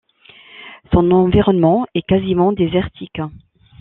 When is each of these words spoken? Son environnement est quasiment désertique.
Son 0.91 1.11
environnement 1.11 1.85
est 1.93 2.01
quasiment 2.01 2.53
désertique. 2.53 3.21